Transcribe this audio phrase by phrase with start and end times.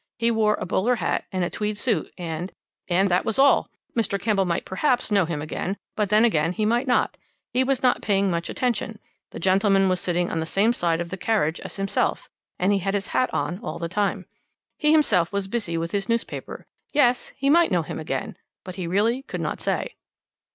[0.17, 2.51] He wore a bowler hat, and a tweed suit and
[2.87, 4.19] and that was all Mr.
[4.19, 7.17] Campbell might perhaps know him again, but then again, he might not
[7.53, 8.97] he was not paying much attention
[9.29, 12.79] the gentleman was sitting on the same side of the carriage as himself and he
[12.79, 14.25] had his hat on all the time.
[14.75, 18.87] He himself was busy with his newspaper yes he might know him again but he
[18.87, 19.93] really could not say.